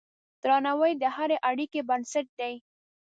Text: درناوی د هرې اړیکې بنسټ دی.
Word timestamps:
درناوی 0.43 0.91
د 1.01 1.03
هرې 1.15 1.37
اړیکې 1.49 1.81
بنسټ 1.89 2.27
دی. 2.39 2.53